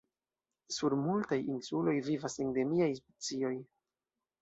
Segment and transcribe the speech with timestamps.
[0.75, 3.57] Sur multaj insuloj vivas endemiaj specioj.